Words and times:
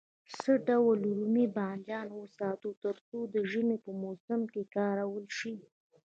څه 0.39 0.51
ډول 0.67 0.99
رومي 1.17 1.45
بانجان 1.55 2.07
وساتو 2.13 2.69
تر 2.83 2.95
څو 3.07 3.17
د 3.33 3.35
ژمي 3.51 3.77
په 3.85 3.91
موسم 4.03 4.41
کې 4.51 4.63
کارول 4.75 5.25
شي. 5.37 5.53